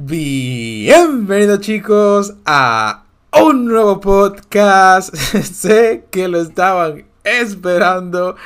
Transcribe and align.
Bienvenidos 0.00 1.58
chicos 1.58 2.34
a 2.46 3.02
un 3.32 3.64
nuevo 3.66 3.98
podcast. 3.98 5.12
sé 5.16 6.06
que 6.12 6.28
lo 6.28 6.40
estaban 6.40 7.04
esperando. 7.24 8.36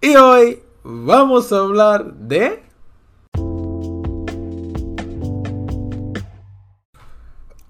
Y 0.00 0.16
hoy 0.16 0.60
vamos 0.82 1.52
a 1.52 1.58
hablar 1.58 2.14
de... 2.14 2.64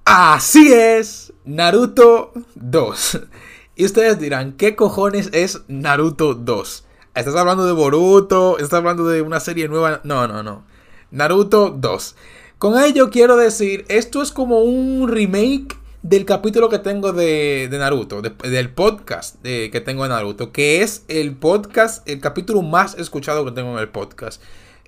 Así 0.07 0.73
es, 0.73 1.35
Naruto 1.45 2.33
2. 2.55 3.21
Y 3.77 3.85
ustedes 3.85 4.19
dirán, 4.19 4.53
¿qué 4.53 4.75
cojones 4.75 5.29
es 5.35 5.65
Naruto 5.69 6.33
2? 6.33 6.87
¿Estás 7.15 7.37
hablando 7.37 7.67
de 7.67 7.73
Boruto? 7.73 8.57
¿Estás 8.57 8.79
hablando 8.79 9.07
de 9.07 9.21
una 9.21 9.39
serie 9.39 9.69
nueva? 9.69 10.01
No, 10.03 10.27
no, 10.27 10.43
no. 10.43 10.65
Naruto 11.11 11.69
2. 11.69 12.17
Con 12.59 12.77
ello 12.77 13.09
quiero 13.11 13.37
decir, 13.37 13.85
esto 13.89 14.21
es 14.21 14.33
como 14.33 14.63
un 14.63 15.07
remake 15.07 15.77
del 16.03 16.25
capítulo 16.25 16.69
que 16.69 16.81
tengo 16.81 17.13
de, 17.13 17.69
Naruto, 17.71 18.21
del 18.21 18.71
podcast 18.71 19.41
que 19.41 19.81
tengo 19.85 20.03
de 20.03 20.09
Naruto, 20.09 20.51
que 20.51 20.83
es 20.83 21.05
el 21.07 21.37
podcast, 21.37 22.09
el 22.09 22.19
capítulo 22.19 22.63
más 22.63 22.97
escuchado 22.99 23.45
que 23.45 23.53
tengo 23.53 23.75
en 23.75 23.79
el 23.79 23.91
podcast. 23.91 24.43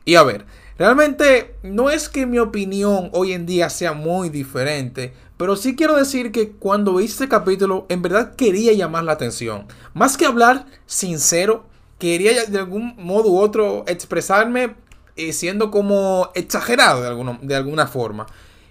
Y 0.05 0.17
a 0.17 0.25
ver, 0.25 0.47
realmente 0.79 1.55
no 1.63 1.91
es 1.91 2.09
que 2.09 2.27
mi 2.27 2.41
opinión 2.41 3.09
hoy 3.13 3.35
en 3.35 3.47
día 3.47 3.71
sea 3.71 3.93
muy 3.93 4.31
diferente, 4.31 5.13
pero 5.37 5.55
sí 5.55 5.77
quiero 5.77 5.95
decir 5.95 6.33
que 6.33 6.51
cuando 6.51 6.97
vi 6.97 7.05
este 7.05 7.29
capítulo, 7.29 7.87
en 7.89 8.03
verdad 8.03 8.35
quería 8.35 8.73
llamar 8.73 9.05
la 9.05 9.13
atención. 9.13 9.69
Más 9.95 10.17
que 10.17 10.27
hablar 10.27 10.67
sincero, 10.87 11.67
quería 12.01 12.47
de 12.47 12.59
algún 12.59 12.97
modo 12.97 13.31
u 13.31 13.39
otro 13.39 13.85
expresarme 13.87 14.75
eh, 15.17 15.33
siendo 15.33 15.71
como 15.71 16.31
exagerado 16.35 17.03
de, 17.03 17.39
de 17.43 17.55
alguna 17.57 17.87
forma. 17.87 18.27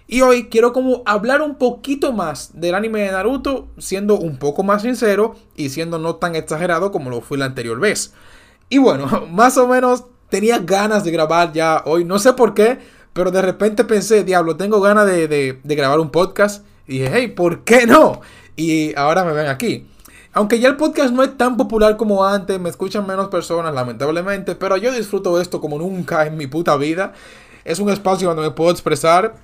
Y 0.06 0.22
hoy 0.22 0.48
quiero 0.48 0.72
como 0.72 1.02
hablar 1.06 1.40
un 1.40 1.54
poquito 1.54 2.12
más 2.12 2.60
del 2.60 2.74
anime 2.74 3.02
de 3.02 3.12
Naruto, 3.12 3.68
siendo 3.78 4.18
un 4.18 4.38
poco 4.38 4.64
más 4.64 4.82
sincero 4.82 5.36
y 5.54 5.68
siendo 5.68 6.00
no 6.00 6.16
tan 6.16 6.34
exagerado 6.34 6.90
como 6.90 7.10
lo 7.10 7.20
fue 7.20 7.38
la 7.38 7.44
anterior 7.44 7.78
vez. 7.78 8.12
Y 8.68 8.78
bueno, 8.78 9.26
más 9.30 9.56
o 9.56 9.68
menos 9.68 10.04
tenía 10.28 10.58
ganas 10.58 11.04
de 11.04 11.12
grabar 11.12 11.52
ya 11.52 11.82
hoy, 11.86 12.04
no 12.04 12.18
sé 12.18 12.32
por 12.32 12.54
qué, 12.54 12.78
pero 13.12 13.30
de 13.30 13.40
repente 13.40 13.84
pensé, 13.84 14.24
diablo, 14.24 14.56
tengo 14.56 14.80
ganas 14.80 15.06
de, 15.06 15.28
de 15.28 15.74
grabar 15.76 16.00
un 16.00 16.10
podcast. 16.10 16.64
Y 16.88 16.94
dije, 16.94 17.10
hey, 17.12 17.28
¿por 17.28 17.62
qué 17.62 17.86
no? 17.86 18.20
Y 18.56 18.92
ahora 18.96 19.22
me 19.22 19.32
ven 19.32 19.46
aquí. 19.46 19.86
Aunque 20.32 20.60
ya 20.60 20.68
el 20.68 20.76
podcast 20.76 21.12
no 21.12 21.22
es 21.24 21.36
tan 21.36 21.56
popular 21.56 21.96
como 21.96 22.24
antes, 22.24 22.60
me 22.60 22.68
escuchan 22.68 23.06
menos 23.06 23.28
personas, 23.28 23.74
lamentablemente, 23.74 24.54
pero 24.54 24.76
yo 24.76 24.92
disfruto 24.92 25.40
esto 25.40 25.60
como 25.60 25.78
nunca 25.78 26.24
en 26.26 26.36
mi 26.36 26.46
puta 26.46 26.76
vida. 26.76 27.12
Es 27.64 27.80
un 27.80 27.90
espacio 27.90 28.28
donde 28.28 28.42
me 28.44 28.50
puedo 28.52 28.70
expresar 28.70 29.34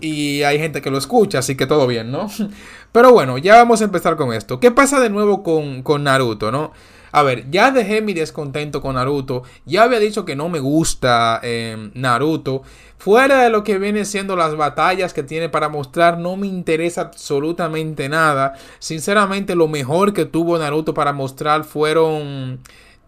y 0.00 0.42
hay 0.42 0.58
gente 0.58 0.82
que 0.82 0.90
lo 0.90 0.98
escucha, 0.98 1.38
así 1.38 1.56
que 1.56 1.66
todo 1.66 1.86
bien, 1.86 2.10
¿no? 2.10 2.28
Pero 2.92 3.12
bueno, 3.12 3.38
ya 3.38 3.56
vamos 3.56 3.80
a 3.80 3.84
empezar 3.84 4.16
con 4.16 4.32
esto. 4.32 4.58
¿Qué 4.58 4.70
pasa 4.70 5.00
de 5.00 5.10
nuevo 5.10 5.42
con, 5.42 5.82
con 5.82 6.04
Naruto, 6.04 6.50
no? 6.50 6.72
A 7.12 7.22
ver, 7.22 7.50
ya 7.50 7.70
dejé 7.70 8.00
mi 8.00 8.14
descontento 8.14 8.80
con 8.80 8.94
Naruto. 8.94 9.42
Ya 9.66 9.84
había 9.84 9.98
dicho 9.98 10.24
que 10.24 10.34
no 10.34 10.48
me 10.48 10.60
gusta 10.60 11.40
eh, 11.42 11.90
Naruto. 11.94 12.62
Fuera 12.96 13.42
de 13.42 13.50
lo 13.50 13.64
que 13.64 13.78
vienen 13.78 14.06
siendo 14.06 14.34
las 14.34 14.56
batallas 14.56 15.12
que 15.12 15.22
tiene 15.22 15.48
para 15.50 15.68
mostrar, 15.68 16.18
no 16.18 16.36
me 16.36 16.46
interesa 16.46 17.02
absolutamente 17.02 18.08
nada. 18.08 18.54
Sinceramente, 18.78 19.54
lo 19.54 19.68
mejor 19.68 20.14
que 20.14 20.24
tuvo 20.24 20.56
Naruto 20.56 20.94
para 20.94 21.12
mostrar 21.12 21.64
fueron 21.64 22.60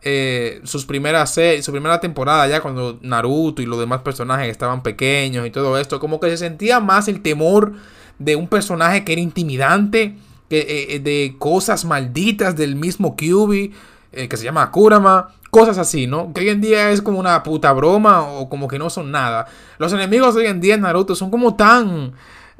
eh, 0.02 0.60
sus 0.64 0.84
primeras 0.84 1.38
su 1.62 1.72
primera 1.72 1.98
temporada 1.98 2.46
ya 2.46 2.60
cuando 2.60 2.98
Naruto 3.00 3.62
y 3.62 3.66
los 3.66 3.78
demás 3.78 4.02
personajes 4.02 4.50
estaban 4.50 4.82
pequeños 4.82 5.46
y 5.46 5.50
todo 5.50 5.78
esto. 5.78 5.98
Como 5.98 6.20
que 6.20 6.28
se 6.28 6.36
sentía 6.36 6.78
más 6.80 7.08
el 7.08 7.22
temor 7.22 7.72
de 8.18 8.36
un 8.36 8.48
personaje 8.48 9.02
que 9.04 9.12
era 9.12 9.22
intimidante. 9.22 10.16
Que, 10.50 10.86
eh, 10.90 10.98
de 10.98 11.36
cosas 11.38 11.86
malditas 11.86 12.54
del 12.54 12.76
mismo 12.76 13.16
Kyuubi. 13.16 13.72
Eh, 14.16 14.28
que 14.28 14.36
se 14.36 14.44
llama 14.44 14.70
Kurama, 14.70 15.28
cosas 15.50 15.78
así, 15.78 16.06
¿no? 16.06 16.32
Que 16.32 16.42
hoy 16.42 16.48
en 16.50 16.60
día 16.60 16.90
es 16.90 17.02
como 17.02 17.18
una 17.18 17.42
puta 17.42 17.72
broma 17.72 18.22
o 18.22 18.48
como 18.48 18.68
que 18.68 18.78
no 18.78 18.90
son 18.90 19.10
nada. 19.10 19.46
Los 19.78 19.92
enemigos 19.92 20.36
hoy 20.36 20.46
en 20.46 20.60
día 20.60 20.74
en 20.74 20.82
Naruto 20.82 21.14
son 21.14 21.30
como 21.30 21.54
tan... 21.54 22.12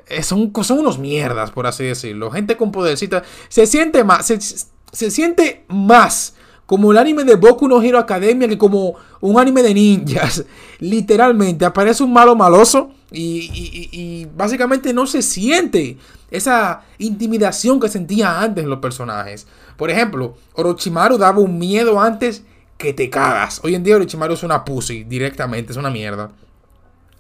Eh, 0.07 0.23
son, 0.23 0.53
son 0.63 0.81
unos 0.81 0.99
mierdas, 0.99 1.51
por 1.51 1.67
así 1.67 1.85
decirlo. 1.85 2.31
Gente 2.31 2.57
con 2.57 2.73
podercita. 2.73 3.23
Se 3.49 3.67
siente 3.67 4.05
más... 4.05 4.27
Se, 4.27 4.39
se 4.41 5.11
siente 5.11 5.65
más 5.69 6.35
como 6.67 6.93
el 6.93 6.99
anime 6.99 7.25
de 7.25 7.35
Boku 7.35 7.69
no 7.69 7.83
Hero 7.83 7.99
Academia 7.99 8.49
que 8.49 8.57
como 8.57 8.95
un 9.21 9.39
anime 9.39 9.63
de 9.63 9.75
ninjas. 9.75 10.45
Literalmente, 10.81 11.65
aparece 11.65 12.03
un 12.03 12.13
malo 12.13 12.35
maloso 12.35 12.91
y, 13.13 13.51
y, 13.93 14.27
básicamente 14.35 14.93
no 14.93 15.07
se 15.07 15.23
siente 15.23 15.99
esa 16.31 16.83
intimidación 16.99 17.79
que 17.79 17.89
sentía 17.89 18.41
antes 18.41 18.65
en 18.65 18.71
los 18.71 18.81
personajes. 18.81 19.47
Por 19.77 19.91
ejemplo, 19.91 20.37
Orochimaru 20.55 21.19
daba 21.19 21.39
un 21.39 21.59
miedo 21.59 22.01
antes 22.01 22.43
que 22.79 22.93
te 22.93 23.11
cagas. 23.11 23.61
Hoy 23.65 23.75
en 23.75 23.85
día 23.85 23.97
Orochimaru 23.97 24.35
es 24.35 24.43
una 24.43 24.65
pussy 24.65 25.05
directamente, 25.05 25.73
es 25.73 25.79
una 25.79 25.91
mierda. 25.91 26.31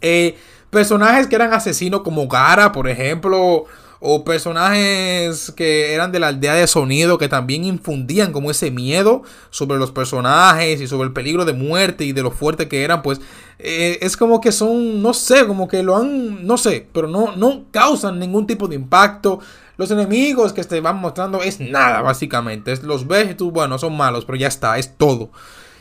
Eh, 0.00 0.36
personajes 0.70 1.26
que 1.26 1.36
eran 1.36 1.52
asesinos 1.52 2.02
como 2.02 2.28
Gara, 2.28 2.72
por 2.72 2.88
ejemplo, 2.88 3.64
o 4.00 4.24
personajes 4.24 5.52
que 5.56 5.94
eran 5.94 6.12
de 6.12 6.20
la 6.20 6.28
aldea 6.28 6.54
de 6.54 6.66
sonido 6.66 7.18
que 7.18 7.28
también 7.28 7.64
infundían 7.64 8.32
como 8.32 8.50
ese 8.50 8.70
miedo 8.70 9.22
sobre 9.50 9.78
los 9.78 9.92
personajes 9.92 10.80
y 10.80 10.86
sobre 10.86 11.06
el 11.06 11.12
peligro 11.12 11.44
de 11.44 11.52
muerte 11.52 12.04
y 12.04 12.12
de 12.12 12.22
lo 12.22 12.30
fuerte 12.30 12.68
que 12.68 12.84
eran, 12.84 13.02
pues 13.02 13.20
eh, 13.58 13.98
es 14.02 14.16
como 14.16 14.40
que 14.40 14.52
son, 14.52 15.02
no 15.02 15.14
sé, 15.14 15.46
como 15.46 15.68
que 15.68 15.82
lo 15.82 15.96
han, 15.96 16.46
no 16.46 16.58
sé, 16.58 16.86
pero 16.92 17.08
no, 17.08 17.36
no 17.36 17.64
causan 17.70 18.18
ningún 18.18 18.46
tipo 18.46 18.68
de 18.68 18.76
impacto. 18.76 19.40
Los 19.76 19.90
enemigos 19.90 20.52
que 20.52 20.62
te 20.64 20.80
van 20.80 20.98
mostrando 20.98 21.42
es 21.42 21.60
nada, 21.60 22.00
básicamente. 22.00 22.72
Es, 22.72 22.82
los 22.82 23.06
ves 23.06 23.36
bueno, 23.38 23.78
son 23.78 23.96
malos, 23.96 24.24
pero 24.24 24.36
ya 24.36 24.48
está, 24.48 24.78
es 24.78 24.96
todo. 24.96 25.30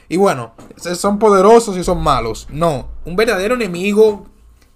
Y 0.10 0.18
bueno, 0.18 0.54
son 0.78 1.20
poderosos 1.20 1.78
y 1.78 1.84
son 1.84 2.02
malos. 2.02 2.48
No, 2.50 2.88
un 3.06 3.16
verdadero 3.16 3.56
enemigo 3.56 4.28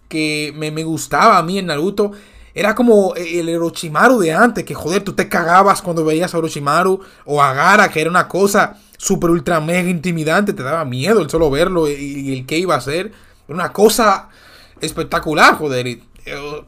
que 0.07 0.53
me, 0.55 0.71
me 0.71 0.83
gustaba 0.83 1.37
a 1.37 1.43
mí 1.43 1.59
en 1.59 1.67
Naruto 1.67 2.11
era 2.57 2.73
como 2.73 3.13
el 3.15 3.55
Orochimaru 3.55 4.17
de 4.17 4.33
antes, 4.33 4.63
que 4.63 4.73
joder, 4.73 5.03
tú 5.03 5.13
te 5.13 5.29
cagabas 5.29 5.83
cuando 5.83 6.03
veías 6.03 6.33
a 6.33 6.39
Orochimaru 6.39 6.99
o 7.25 7.39
a 7.39 7.53
Gara, 7.53 7.87
que 7.89 8.01
era 8.01 8.09
una 8.09 8.27
cosa 8.27 8.77
súper 8.97 9.29
ultra 9.29 9.59
mega 9.59 9.87
intimidante, 9.87 10.53
te 10.53 10.63
daba 10.63 10.83
miedo 10.83 11.21
el 11.21 11.29
solo 11.29 11.51
verlo 11.51 11.87
y, 11.87 12.33
el 12.33 12.47
que 12.47 12.57
iba 12.57 12.73
a 12.73 12.81
ser. 12.81 13.11
Una 13.47 13.71
cosa 13.71 14.29
espectacular, 14.81 15.53
joder. 15.53 15.85
Eh, 15.85 15.99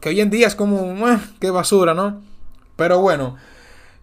que 0.00 0.08
hoy 0.10 0.20
en 0.20 0.30
día 0.30 0.46
es 0.46 0.54
como, 0.54 0.96
qué 1.40 1.50
basura, 1.50 1.92
¿no? 1.92 2.22
Pero 2.76 3.00
bueno, 3.00 3.34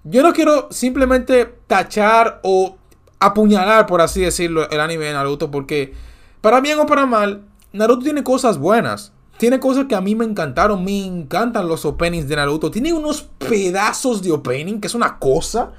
yo 0.04 0.24
no 0.24 0.34
quiero 0.34 0.68
simplemente 0.70 1.46
tachar 1.68 2.42
o 2.44 2.76
apuñalar, 3.18 3.86
por 3.86 4.02
así 4.02 4.20
decirlo, 4.20 4.70
el 4.70 4.82
anime 4.82 5.06
de 5.06 5.14
Naruto, 5.14 5.50
porque 5.50 5.94
para 6.42 6.60
bien 6.60 6.80
o 6.80 6.86
para 6.86 7.06
mal, 7.06 7.44
Naruto 7.72 8.04
tiene 8.04 8.24
cosas 8.24 8.58
buenas. 8.58 9.14
Tiene 9.38 9.60
cosas 9.60 9.86
que 9.86 9.96
a 9.96 10.02
mí 10.02 10.16
me 10.16 10.26
encantaron. 10.26 10.84
Me 10.84 11.06
encantan 11.06 11.68
los 11.68 11.86
openings 11.86 12.28
de 12.28 12.36
Naruto. 12.36 12.72
Tiene 12.72 12.94
unos 12.94 13.24
pedazos 13.38 14.22
de 14.22 14.32
opening 14.32 14.80
que 14.80 14.88
es 14.88 14.96
una 14.96 15.20
cosa. 15.20 15.74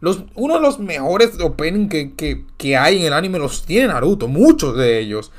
Los, 0.00 0.24
uno 0.34 0.54
de 0.54 0.60
los 0.60 0.78
mejores 0.78 1.38
opening 1.40 1.88
que, 1.88 2.44
que, 2.56 2.76
hay 2.76 2.98
en 2.98 3.04
el 3.04 3.12
anime 3.12 3.38
los 3.38 3.64
tiene 3.64 3.88
Naruto. 3.88 4.26
Muchos 4.26 4.76
de 4.76 4.98
ellos. 4.98 5.30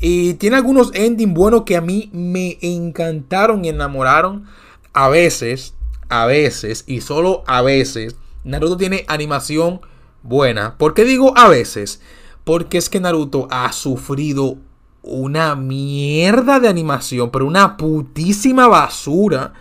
Y 0.00 0.34
tiene 0.34 0.56
algunos 0.56 0.90
endings 0.94 1.34
buenos 1.34 1.64
que 1.64 1.76
a 1.76 1.82
mí 1.82 2.08
me 2.12 2.58
encantaron 2.62 3.64
y 3.64 3.68
enamoraron. 3.68 4.46
A 4.92 5.08
veces, 5.08 5.74
a 6.08 6.26
veces, 6.26 6.84
y 6.86 7.02
solo 7.02 7.44
a 7.46 7.62
veces, 7.62 8.16
Naruto 8.42 8.78
tiene 8.78 9.04
animación 9.06 9.80
buena. 10.22 10.76
¿Por 10.78 10.94
qué 10.94 11.04
digo 11.04 11.36
a 11.36 11.48
veces? 11.48 12.00
Porque 12.44 12.78
es 12.78 12.88
que 12.88 13.00
Naruto 13.00 13.46
ha 13.50 13.70
sufrido 13.72 14.56
una 15.02 15.54
mierda 15.56 16.60
de 16.60 16.68
animación, 16.68 17.30
pero 17.30 17.46
una 17.46 17.76
putísima 17.76 18.68
basura 18.68 19.52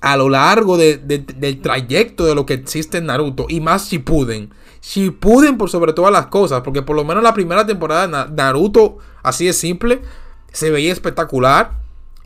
a 0.00 0.16
lo 0.16 0.28
largo 0.28 0.76
del 0.78 1.60
trayecto 1.62 2.24
de 2.24 2.34
lo 2.34 2.46
que 2.46 2.54
existe 2.54 2.98
en 2.98 3.06
Naruto. 3.06 3.46
Y 3.48 3.60
más 3.60 3.82
si 3.82 3.96
Shippuden. 3.96 4.50
Shippuden 4.82 5.58
por 5.58 5.68
sobre 5.68 5.92
todas 5.92 6.12
las 6.12 6.26
cosas, 6.26 6.62
porque 6.62 6.82
por 6.82 6.96
lo 6.96 7.04
menos 7.04 7.22
la 7.22 7.34
primera 7.34 7.66
temporada 7.66 8.26
de 8.26 8.34
Naruto, 8.34 8.98
así 9.22 9.46
de 9.46 9.52
simple, 9.52 10.02
se 10.52 10.70
veía 10.70 10.92
espectacular. 10.92 11.72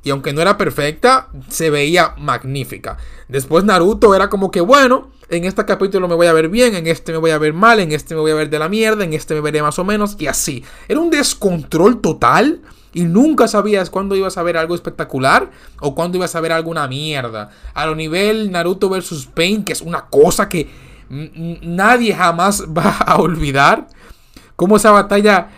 Y 0.03 0.11
aunque 0.11 0.33
no 0.33 0.41
era 0.41 0.57
perfecta, 0.57 1.29
se 1.49 1.71
veía 1.71 2.15
magnífica. 2.19 2.97
Después 3.29 3.65
Naruto 3.65 4.15
era 4.15 4.31
como 4.31 4.51
que, 4.51 4.61
bueno, 4.61 5.11
en 5.31 5.45
este 5.45 5.65
capítulo 5.65 6.09
me 6.09 6.17
voy 6.17 6.27
a 6.27 6.33
ver 6.33 6.49
bien, 6.49 6.75
en 6.75 6.87
este 6.87 7.13
me 7.13 7.19
voy 7.19 7.31
a 7.31 7.39
ver 7.39 7.55
mal, 7.55 7.79
en 7.81 7.93
este 7.93 8.15
me 8.15 8.21
voy 8.21 8.33
a 8.33 8.35
ver 8.35 8.51
de 8.51 8.59
la 8.59 8.69
mierda, 8.69 9.05
en 9.05 9.13
este 9.13 9.35
me 9.35 9.41
veré 9.41 9.63
más 9.63 9.79
o 9.79 9.85
menos, 9.85 10.17
y 10.19 10.27
así. 10.27 10.65
Era 10.89 11.01
un 11.01 11.11
descontrol 11.11 12.01
total. 12.01 12.61
Y 12.93 13.05
nunca 13.05 13.47
sabías 13.47 13.89
cuándo 13.89 14.17
ibas 14.17 14.37
a 14.37 14.43
ver 14.43 14.57
algo 14.57 14.75
espectacular 14.75 15.49
o 15.79 15.95
cuándo 15.95 16.19
ibas 16.19 16.35
a 16.35 16.41
ver 16.41 16.51
alguna 16.51 16.89
mierda. 16.89 17.51
A 17.73 17.87
lo 17.87 17.95
nivel 17.95 18.51
Naruto 18.51 18.89
vs 18.89 19.29
Pain, 19.33 19.63
que 19.63 19.73
es 19.73 19.81
una 19.81 20.07
cosa 20.07 20.49
que 20.49 20.69
nadie 21.09 22.13
jamás 22.13 22.65
va 22.77 22.97
a 22.99 23.21
olvidar. 23.21 23.87
Cómo 24.57 24.77
esa 24.77 24.91
batalla 24.91 25.51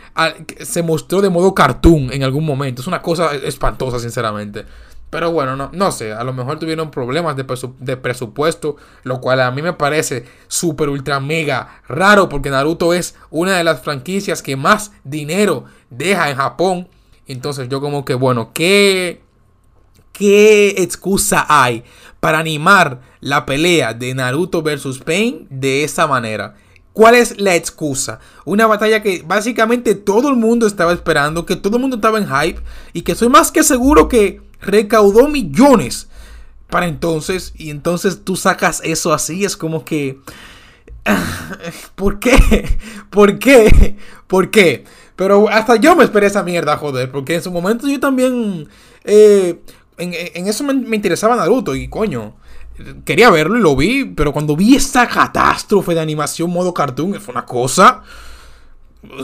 se 0.61 0.83
mostró 0.83 1.23
de 1.23 1.31
modo 1.31 1.55
cartoon 1.55 2.13
en 2.13 2.23
algún 2.23 2.45
momento. 2.45 2.83
Es 2.83 2.87
una 2.87 3.01
cosa 3.01 3.35
espantosa, 3.35 3.99
sinceramente. 3.99 4.67
Pero 5.13 5.31
bueno, 5.31 5.57
no, 5.57 5.69
no 5.75 5.93
sé, 5.93 6.15
a 6.15 6.25
lo 6.25 6.33
mejor 6.33 6.59
tuvieron 6.59 6.91
problemas 6.91 7.37
de, 7.37 7.97
presupuesto, 7.99 8.77
lo 9.03 9.21
cual 9.21 9.43
a 9.43 9.51
mí 9.51 9.61
me 9.61 9.75
parece 9.75 10.25
súper 10.49 10.89
ultra 10.89 11.21
mega 11.21 11.83
raro 11.87 12.31
porque 12.31 12.49
Naruto 12.49 12.95
es 12.95 13.15
una 13.29 13.59
de 13.59 13.63
las 13.63 13.83
franquicias 13.83 14.41
que 14.41 14.57
más 14.57 14.93
dinero 15.05 15.67
deja 15.91 16.31
en 16.31 16.39
Japón. 16.39 16.89
Entonces 17.27 17.69
yo 17.69 17.83
como 17.83 18.07
que, 18.07 18.15
bueno, 18.15 18.53
¿qué, 18.55 19.21
qué 20.15 20.77
excusa 20.79 21.45
hay 21.47 21.85
para 22.19 22.39
animar 22.39 23.03
la 23.21 23.45
pelea 23.45 23.93
de 23.93 24.15
Naruto 24.15 24.63
versus 24.63 24.99
Pain 24.99 25.47
de 25.51 25.85
esa 25.85 26.07
manera? 26.07 26.55
¿Cuál 26.95 27.17
es 27.17 27.39
la 27.39 27.55
excusa? 27.55 28.19
Una 28.47 28.67
batalla 28.67 29.03
que 29.03 29.23
básicamente 29.27 29.95
todo 29.95 30.31
el 30.31 30.37
mundo 30.37 30.67
estaba 30.67 30.95
esperando, 30.95 31.45
que 31.45 31.57
todo 31.57 31.77
el 31.77 31.83
mundo 31.83 31.97
estaba 31.97 32.19
en 32.19 32.29
hype 32.29 32.63
y 32.95 33.03
que 33.03 33.15
soy 33.15 33.29
más 33.29 33.51
que 33.51 33.63
seguro 33.63 34.09
que 34.09 34.42
recaudó 34.63 35.29
millones 35.29 36.09
para 36.69 36.87
entonces 36.87 37.53
y 37.57 37.71
entonces 37.71 38.25
tú 38.25 38.37
sacas 38.37 38.81
eso 38.85 39.13
así, 39.13 39.45
es 39.45 39.57
como 39.57 39.85
que... 39.85 40.19
¿Por 41.95 42.19
qué? 42.19 42.79
¿Por 43.11 43.39
qué? 43.39 43.97
¿Por 44.27 44.51
qué? 44.51 44.85
Pero 45.17 45.49
hasta 45.51 45.77
yo 45.77 45.95
me 45.95 46.05
esperé 46.05 46.29
esa 46.29 46.43
mierda, 46.43 46.77
joder, 46.77 47.11
porque 47.11 47.35
en 47.35 47.43
su 47.43 47.51
momento 47.51 47.87
yo 47.89 48.01
también... 48.01 48.69
Eh, 49.05 49.61
en, 49.99 50.49
eso 50.49 50.65
me, 50.65 50.73
me 50.73 50.97
interesaba 50.97 51.37
Naruto 51.37 51.75
y 51.75 51.89
coño 51.89 52.35
quería 53.05 53.31
verlo 53.31 53.59
y 53.59 53.63
lo 53.63 53.77
vi, 53.77 54.05
pero 54.05 54.33
cuando 54.33 54.57
vi 54.57 54.75
esta 54.75 55.07
catástrofe 55.07 55.95
de 55.95 56.01
animación 56.01 56.51
modo 56.51 56.73
cartoon, 56.73 57.21
fue 57.21 57.33
una 57.33 57.45
cosa... 57.45 58.03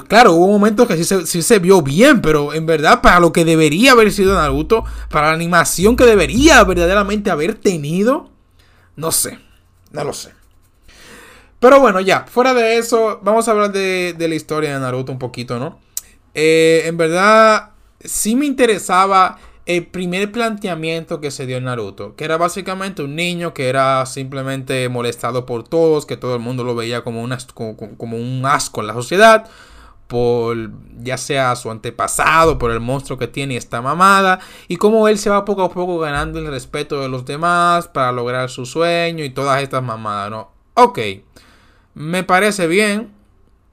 Claro, 0.08 0.32
hubo 0.32 0.48
momentos 0.48 0.88
que 0.88 0.96
sí 0.96 1.04
se, 1.04 1.24
sí 1.26 1.40
se, 1.40 1.60
vio 1.60 1.82
bien, 1.82 2.20
pero 2.20 2.52
en 2.52 2.66
verdad 2.66 3.00
para 3.00 3.20
lo 3.20 3.32
que 3.32 3.44
debería 3.44 3.92
haber 3.92 4.10
sido 4.10 4.34
Naruto, 4.34 4.84
para 5.08 5.28
la 5.28 5.34
animación 5.34 5.94
que 5.94 6.04
debería 6.04 6.64
verdaderamente 6.64 7.30
haber 7.30 7.54
tenido, 7.54 8.28
no 8.96 9.12
sé, 9.12 9.38
no 9.92 10.02
lo 10.02 10.12
sé. 10.12 10.32
Pero 11.60 11.80
bueno, 11.80 12.00
ya, 12.00 12.24
fuera 12.28 12.54
de 12.54 12.78
eso, 12.78 13.20
vamos 13.22 13.46
a 13.46 13.52
hablar 13.52 13.72
de, 13.72 14.14
de 14.18 14.28
la 14.28 14.34
historia 14.34 14.74
de 14.74 14.80
Naruto 14.80 15.12
un 15.12 15.18
poquito, 15.18 15.58
¿no? 15.58 15.78
Eh, 16.34 16.82
en 16.86 16.96
verdad, 16.96 17.70
sí 18.00 18.36
me 18.36 18.46
interesaba 18.46 19.38
el 19.68 19.86
primer 19.86 20.32
planteamiento 20.32 21.20
que 21.20 21.30
se 21.30 21.44
dio 21.44 21.58
en 21.58 21.64
Naruto, 21.64 22.16
que 22.16 22.24
era 22.24 22.38
básicamente 22.38 23.02
un 23.02 23.14
niño 23.14 23.52
que 23.52 23.68
era 23.68 24.06
simplemente 24.06 24.88
molestado 24.88 25.44
por 25.44 25.68
todos, 25.68 26.06
que 26.06 26.16
todo 26.16 26.34
el 26.34 26.40
mundo 26.40 26.64
lo 26.64 26.74
veía 26.74 27.02
como, 27.04 27.28
como, 27.98 28.16
un 28.16 28.46
asco 28.46 28.80
en 28.80 28.86
la 28.86 28.94
sociedad, 28.94 29.46
por 30.08 30.56
ya 31.00 31.16
sea 31.16 31.54
su 31.54 31.70
antepasado, 31.70 32.58
por 32.58 32.72
el 32.72 32.80
monstruo 32.80 33.18
que 33.18 33.28
tiene 33.28 33.56
esta 33.56 33.80
mamada, 33.80 34.40
y 34.66 34.76
cómo 34.76 35.06
él 35.06 35.18
se 35.18 35.30
va 35.30 35.44
poco 35.44 35.62
a 35.62 35.70
poco 35.70 35.98
ganando 35.98 36.38
el 36.40 36.48
respeto 36.48 37.00
de 37.00 37.08
los 37.08 37.24
demás 37.24 37.86
para 37.86 38.10
lograr 38.10 38.50
su 38.50 38.66
sueño 38.66 39.22
y 39.22 39.30
todas 39.30 39.62
estas 39.62 39.82
mamadas, 39.82 40.30
¿no? 40.30 40.50
Ok, 40.74 40.98
me 41.94 42.24
parece 42.24 42.66
bien, 42.66 43.12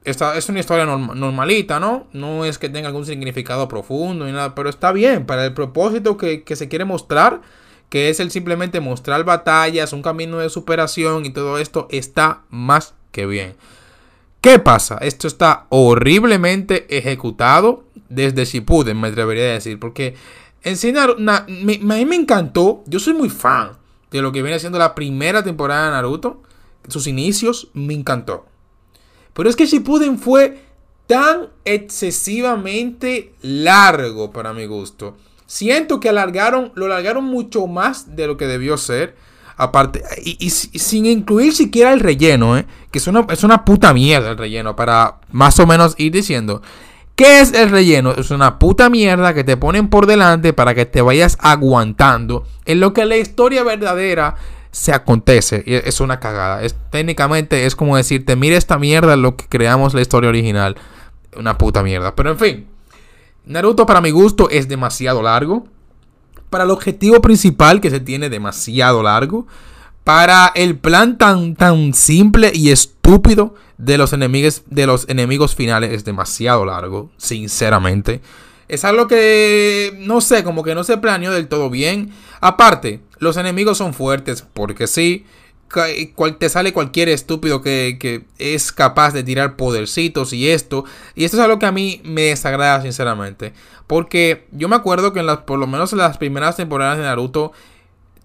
esta 0.04 0.36
es 0.36 0.48
una 0.48 0.60
historia 0.60 0.84
normalita, 0.84 1.80
¿no? 1.80 2.06
No 2.12 2.44
es 2.44 2.58
que 2.58 2.68
tenga 2.68 2.88
algún 2.88 3.06
significado 3.06 3.66
profundo 3.66 4.24
ni 4.24 4.32
nada, 4.32 4.54
pero 4.54 4.68
está 4.68 4.92
bien 4.92 5.26
para 5.26 5.44
el 5.44 5.54
propósito 5.54 6.16
que, 6.16 6.44
se 6.54 6.68
quiere 6.68 6.84
mostrar, 6.84 7.40
que 7.88 8.08
es 8.10 8.20
el 8.20 8.30
simplemente 8.30 8.80
mostrar 8.80 9.24
batallas, 9.24 9.92
un 9.92 10.02
camino 10.02 10.38
de 10.38 10.50
superación 10.50 11.24
y 11.24 11.30
todo 11.30 11.58
esto, 11.58 11.88
está 11.90 12.42
más 12.50 12.94
que 13.10 13.26
bien. 13.26 13.56
¿Qué 14.46 14.60
pasa? 14.60 14.98
Esto 14.98 15.26
está 15.26 15.66
horriblemente 15.70 16.86
ejecutado 16.96 17.82
desde 18.08 18.44
Shippuden, 18.44 19.00
me 19.00 19.08
atrevería 19.08 19.42
a 19.42 19.54
decir, 19.54 19.80
porque 19.80 20.14
enseñar, 20.62 21.16
a 21.18 21.46
mí 21.48 21.80
me 21.82 22.14
encantó, 22.14 22.84
yo 22.86 23.00
soy 23.00 23.14
muy 23.14 23.28
fan 23.28 23.72
de 24.12 24.22
lo 24.22 24.30
que 24.30 24.42
viene 24.42 24.60
siendo 24.60 24.78
la 24.78 24.94
primera 24.94 25.42
temporada 25.42 25.86
de 25.86 25.90
Naruto, 25.90 26.44
sus 26.86 27.08
inicios, 27.08 27.70
me 27.74 27.94
encantó. 27.94 28.46
Pero 29.34 29.50
es 29.50 29.56
que 29.56 29.66
Shippuden 29.66 30.16
fue 30.16 30.62
tan 31.08 31.48
excesivamente 31.64 33.34
largo 33.42 34.30
para 34.30 34.52
mi 34.52 34.66
gusto. 34.66 35.16
Siento 35.46 35.98
que 35.98 36.10
alargaron, 36.10 36.70
lo 36.76 36.84
alargaron 36.84 37.24
mucho 37.24 37.66
más 37.66 38.14
de 38.14 38.28
lo 38.28 38.36
que 38.36 38.46
debió 38.46 38.76
ser. 38.76 39.16
Aparte, 39.56 40.02
y, 40.22 40.50
sin 40.50 41.06
incluir 41.06 41.54
siquiera 41.54 41.94
el 41.94 42.00
relleno, 42.00 42.58
¿eh? 42.58 42.66
que 42.90 42.98
es 42.98 43.06
una, 43.06 43.26
es 43.30 43.42
una 43.42 43.64
puta 43.64 43.94
mierda 43.94 44.30
el 44.30 44.38
relleno, 44.38 44.76
para 44.76 45.16
más 45.30 45.58
o 45.58 45.66
menos 45.66 45.94
ir 45.96 46.12
diciendo. 46.12 46.60
¿Qué 47.14 47.40
es 47.40 47.54
el 47.54 47.70
relleno? 47.70 48.12
Es 48.12 48.30
una 48.30 48.58
puta 48.58 48.90
mierda 48.90 49.32
que 49.32 49.42
te 49.42 49.56
ponen 49.56 49.88
por 49.88 50.06
delante 50.06 50.52
para 50.52 50.74
que 50.74 50.84
te 50.84 51.00
vayas 51.00 51.38
aguantando 51.40 52.44
en 52.66 52.80
lo 52.80 52.92
que 52.92 53.06
la 53.06 53.16
historia 53.16 53.64
verdadera 53.64 54.36
se 54.70 54.92
acontece. 54.92 55.64
Es 55.66 56.00
una 56.00 56.20
cagada. 56.20 56.62
Es, 56.62 56.76
técnicamente 56.90 57.64
es 57.64 57.74
como 57.74 57.96
decirte, 57.96 58.36
mira 58.36 58.58
esta 58.58 58.78
mierda 58.78 59.16
lo 59.16 59.34
que 59.34 59.46
creamos 59.48 59.94
la 59.94 60.02
historia 60.02 60.28
original. 60.28 60.76
Una 61.34 61.56
puta 61.56 61.82
mierda. 61.82 62.14
Pero 62.14 62.30
en 62.32 62.38
fin. 62.38 62.66
Naruto 63.46 63.86
para 63.86 64.02
mi 64.02 64.10
gusto 64.10 64.50
es 64.50 64.68
demasiado 64.68 65.22
largo. 65.22 65.66
Para 66.50 66.64
el 66.64 66.70
objetivo 66.70 67.20
principal 67.20 67.80
que 67.80 67.90
se 67.90 68.00
tiene 68.00 68.28
demasiado 68.30 69.02
largo. 69.02 69.46
Para 70.04 70.52
el 70.54 70.78
plan 70.78 71.18
tan, 71.18 71.56
tan 71.56 71.92
simple 71.92 72.52
y 72.54 72.70
estúpido 72.70 73.54
de 73.78 73.98
los 73.98 74.12
enemigos, 74.12 74.62
de 74.66 74.86
los 74.86 75.08
enemigos 75.08 75.54
finales 75.54 75.92
es 75.92 76.04
demasiado 76.04 76.64
largo. 76.64 77.10
Sinceramente. 77.16 78.20
Es 78.68 78.84
algo 78.84 79.06
que, 79.06 79.96
no 80.00 80.20
sé, 80.20 80.42
como 80.42 80.64
que 80.64 80.74
no 80.74 80.82
se 80.84 80.98
planeó 80.98 81.32
del 81.32 81.48
todo 81.48 81.70
bien. 81.70 82.12
Aparte, 82.40 83.00
los 83.18 83.36
enemigos 83.36 83.78
son 83.78 83.94
fuertes 83.94 84.44
porque 84.52 84.86
sí. 84.86 85.24
Cual, 85.68 86.38
te 86.38 86.48
sale 86.48 86.72
cualquier 86.72 87.08
estúpido 87.08 87.60
que, 87.60 88.24
es 88.38 88.72
capaz 88.72 89.12
de 89.12 89.22
tirar 89.22 89.56
podercitos 89.56 90.32
y 90.32 90.48
esto. 90.50 90.84
Y 91.14 91.24
esto 91.24 91.36
es 91.36 91.42
algo 91.42 91.58
que 91.58 91.66
a 91.66 91.72
mí 91.72 92.00
me 92.04 92.22
desagrada 92.22 92.82
sinceramente. 92.82 93.52
Porque 93.86 94.46
yo 94.52 94.68
me 94.68 94.76
acuerdo 94.76 95.12
que 95.12 95.20
en 95.20 95.26
las, 95.26 95.38
por 95.38 95.58
lo 95.58 95.66
menos 95.66 95.92
en 95.92 95.98
las 95.98 96.18
primeras 96.18 96.56
temporadas 96.56 96.98
de 96.98 97.04
Naruto 97.04 97.52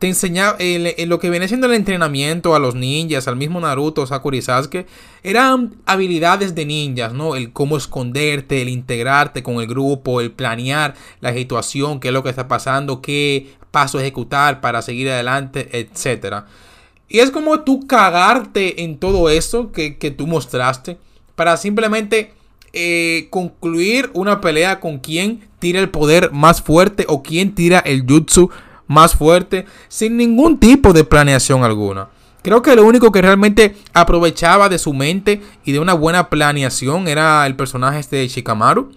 te 0.02 0.08
enseñaba 0.08 0.56
en 0.58 1.10
lo 1.10 1.20
que 1.20 1.30
viene 1.30 1.48
siendo 1.48 1.68
el 1.68 1.74
entrenamiento 1.74 2.56
a 2.56 2.60
los 2.60 2.74
ninjas, 2.74 3.28
al 3.28 3.36
mismo 3.36 3.60
Naruto, 3.60 4.08
Sakura 4.08 4.36
y 4.36 4.42
Sasuke, 4.42 4.88
eran 5.22 5.76
habilidades 5.86 6.56
de 6.56 6.66
ninjas, 6.66 7.14
¿no? 7.14 7.36
El 7.36 7.54
cómo 7.54 7.78
esconderte, 7.78 8.64
el 8.64 8.70
integrarte 8.70 9.44
con 9.44 9.58
el 9.58 9.68
grupo, 9.68 10.20
el 10.20 10.32
planear 10.32 10.96
la 11.20 11.32
situación, 11.34 12.00
qué 12.00 12.08
es 12.08 12.16
lo 12.16 12.24
que 12.24 12.32
está 12.32 12.48
pasando, 12.48 13.00
qué 13.00 13.54
paso 13.70 14.00
ejecutar 14.00 14.60
para 14.60 14.82
seguir 14.82 15.08
adelante, 15.08 15.69
etc. 15.71 16.45
Y 17.13 17.19
es 17.19 17.30
como 17.30 17.59
tú 17.59 17.85
cagarte 17.87 18.83
en 18.83 18.97
todo 18.97 19.30
eso 19.30 19.73
que, 19.73 19.91
tú 20.18 20.27
mostraste 20.27 20.97
para 21.35 21.57
simplemente 21.57 22.33
eh, 22.71 23.27
concluir 23.30 24.09
una 24.13 24.39
pelea 24.39 24.80
con 24.80 24.99
quien 24.99 25.41
tira 25.59 25.81
el 25.81 25.89
poder 25.89 26.31
más 26.31 26.61
fuerte 26.61 27.03
o 27.09 27.21
quien 27.21 27.53
tira 27.53 27.80
el 27.80 28.06
jutsu 28.07 28.49
más 28.87 29.15
fuerte, 29.15 29.65
sin 29.89 30.15
ningún 30.15 30.57
tipo 30.57 30.94
de 30.94 31.03
planeación 31.03 31.65
alguna. 31.65 32.07
Creo 32.44 32.61
que 32.61 32.77
lo 32.77 32.85
único 32.85 33.11
que 33.11 33.21
realmente 33.21 33.75
aprovechaba 33.91 34.69
de 34.69 34.80
su 34.80 34.94
mente 34.94 35.41
y 35.65 35.73
de 35.73 35.80
una 35.80 35.94
buena 35.94 36.30
planeación 36.30 37.09
era 37.09 37.45
el 37.45 37.57
personaje 37.57 37.99
este 37.99 38.15
de 38.15 38.30
Shikamaru. 38.30 38.89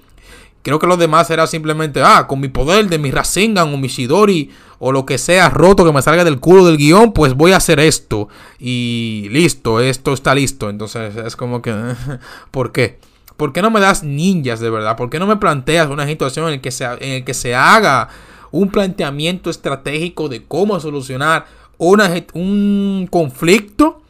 Creo 0.62 0.78
que 0.78 0.86
lo 0.86 0.96
demás 0.96 1.30
era 1.30 1.48
simplemente, 1.48 2.00
ah, 2.00 2.28
con 2.28 2.38
mi 2.38 2.46
poder 2.46 2.88
de 2.88 2.98
mi 2.98 3.10
Rasengan 3.10 3.74
o 3.74 3.76
mi 3.76 3.88
Shidori 3.88 4.50
o 4.86 4.92
lo 4.92 5.06
que 5.06 5.16
sea 5.16 5.48
roto 5.48 5.82
que 5.82 5.94
me 5.94 6.02
salga 6.02 6.24
del 6.24 6.40
culo 6.40 6.66
del 6.66 6.76
guion, 6.76 7.14
pues 7.14 7.32
voy 7.32 7.52
a 7.52 7.56
hacer 7.56 7.80
esto. 7.80 8.28
Y 8.58 9.28
listo, 9.30 9.80
esto 9.80 10.12
está 10.12 10.34
listo. 10.34 10.68
Entonces 10.68 11.16
es 11.16 11.36
como 11.36 11.62
que, 11.62 11.74
¿por 12.50 12.70
qué? 12.70 12.98
¿Por 13.38 13.54
qué 13.54 13.62
no 13.62 13.70
me 13.70 13.80
das 13.80 14.04
ninjas 14.04 14.60
de 14.60 14.68
verdad? 14.68 14.94
¿Por 14.94 15.08
qué 15.08 15.18
no 15.18 15.26
me 15.26 15.38
planteas 15.38 15.88
una 15.88 16.06
situación 16.06 16.48
en 16.48 16.56
la 16.56 16.60
que 16.60 16.70
se, 16.70 16.84
en 16.84 17.12
el 17.12 17.24
que 17.24 17.32
se 17.32 17.54
haga 17.54 18.10
un 18.50 18.68
planteamiento 18.68 19.48
estratégico 19.48 20.28
de 20.28 20.44
cómo 20.44 20.78
solucionar 20.78 21.46
un 21.78 23.08
conflicto 23.10 24.02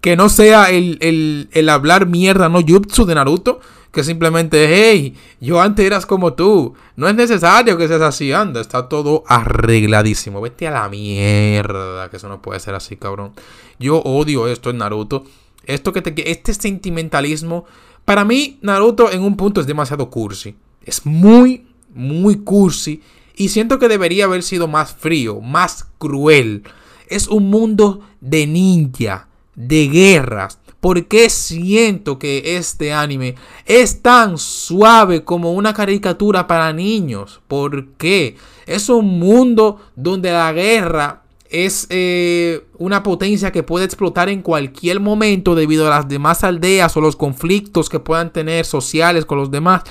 que 0.00 0.14
no 0.14 0.28
sea 0.28 0.70
el, 0.70 1.68
hablar 1.68 2.06
mierda, 2.06 2.48
no 2.48 2.60
jutsu 2.62 3.06
de 3.06 3.16
Naruto, 3.16 3.58
que 3.92 4.02
simplemente, 4.02 4.66
hey, 4.70 5.14
yo 5.40 5.60
antes 5.60 5.84
eras 5.84 6.06
como 6.06 6.32
tú, 6.32 6.74
no 6.96 7.08
es 7.08 7.14
necesario 7.14 7.76
que 7.76 7.86
seas 7.86 8.00
así, 8.00 8.32
anda, 8.32 8.60
está 8.60 8.88
todo 8.88 9.22
arregladísimo, 9.26 10.40
vete 10.40 10.66
a 10.66 10.70
la 10.70 10.88
mierda, 10.88 12.08
que 12.08 12.16
eso 12.16 12.28
no 12.28 12.40
puede 12.40 12.58
ser 12.58 12.74
así, 12.74 12.96
cabrón. 12.96 13.32
Yo 13.78 13.98
odio 13.98 14.48
esto 14.48 14.70
en 14.70 14.78
Naruto, 14.78 15.24
esto 15.66 15.92
que 15.92 16.00
te, 16.00 16.30
este 16.30 16.54
sentimentalismo, 16.54 17.66
para 18.06 18.24
mí 18.24 18.58
Naruto 18.62 19.12
en 19.12 19.22
un 19.22 19.36
punto 19.36 19.60
es 19.60 19.66
demasiado 19.66 20.08
cursi, 20.08 20.56
es 20.84 21.04
muy, 21.04 21.66
muy 21.94 22.36
cursi 22.36 23.02
y 23.36 23.50
siento 23.50 23.78
que 23.78 23.88
debería 23.88 24.24
haber 24.24 24.42
sido 24.42 24.68
más 24.68 24.94
frío, 24.94 25.40
más 25.40 25.86
cruel. 25.98 26.62
Es 27.08 27.28
un 27.28 27.50
mundo 27.50 28.00
de 28.20 28.46
ninja, 28.46 29.28
de 29.54 29.88
guerras. 29.88 30.58
¿Por 30.82 31.06
qué 31.06 31.30
siento 31.30 32.18
que 32.18 32.56
este 32.56 32.92
anime 32.92 33.36
es 33.66 34.02
tan 34.02 34.36
suave 34.36 35.22
como 35.22 35.52
una 35.52 35.72
caricatura 35.72 36.48
para 36.48 36.72
niños? 36.72 37.40
¿Por 37.46 37.90
qué? 37.90 38.36
Es 38.66 38.88
un 38.88 39.20
mundo 39.20 39.80
donde 39.94 40.32
la 40.32 40.52
guerra 40.52 41.22
es 41.48 41.86
eh, 41.88 42.66
una 42.78 43.04
potencia 43.04 43.52
que 43.52 43.62
puede 43.62 43.84
explotar 43.84 44.28
en 44.28 44.42
cualquier 44.42 44.98
momento 44.98 45.54
debido 45.54 45.86
a 45.86 45.90
las 45.90 46.08
demás 46.08 46.42
aldeas 46.42 46.96
o 46.96 47.00
los 47.00 47.14
conflictos 47.14 47.88
que 47.88 48.00
puedan 48.00 48.32
tener 48.32 48.64
sociales 48.64 49.24
con 49.24 49.38
los 49.38 49.52
demás, 49.52 49.84